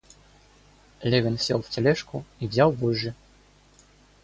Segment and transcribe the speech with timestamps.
[1.03, 3.13] Левин сел в тележку и взял вожжи.